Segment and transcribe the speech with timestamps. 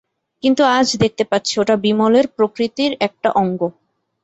[0.43, 3.61] কিন্তু, আজ দেখতে পাচ্ছি ওটা বিমলের প্রকৃতির একটা অঙ্গ।